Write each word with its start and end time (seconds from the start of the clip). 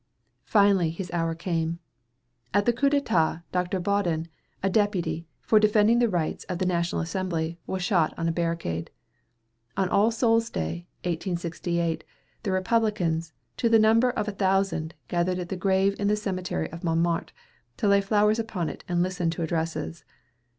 Finally 0.45 0.89
his 0.89 1.11
hour 1.11 1.35
came. 1.35 1.77
At 2.55 2.65
the 2.65 2.73
Coup 2.73 2.89
d'état, 2.89 3.43
Dr. 3.51 3.79
Baudin, 3.79 4.29
a 4.63 4.67
deputy, 4.67 5.27
for 5.43 5.59
defending 5.59 5.99
the 5.99 6.09
rights 6.09 6.43
of 6.45 6.57
the 6.57 6.65
National 6.65 7.03
Assembly, 7.03 7.59
was 7.67 7.83
shot 7.83 8.11
on 8.17 8.27
a 8.27 8.31
barricade. 8.31 8.89
On 9.77 9.87
All 9.89 10.09
Soul's 10.09 10.49
Day, 10.49 10.87
1868, 11.03 12.03
the 12.41 12.51
Republicans, 12.51 13.31
to 13.57 13.69
the 13.69 13.77
number 13.77 14.09
of 14.09 14.27
a 14.27 14.31
thousand, 14.31 14.95
gathered 15.07 15.37
at 15.37 15.49
the 15.49 15.55
grave 15.55 15.95
in 15.99 16.07
the 16.07 16.15
cemetery 16.15 16.67
of 16.71 16.83
Montmartre, 16.83 17.31
to 17.77 17.87
lay 17.87 18.01
flowers 18.01 18.39
upon 18.39 18.69
it 18.69 18.83
and 18.87 19.03
listen 19.03 19.29
to 19.29 19.43
addresses. 19.43 20.03